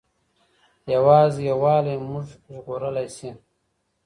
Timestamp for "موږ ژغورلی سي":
2.07-3.29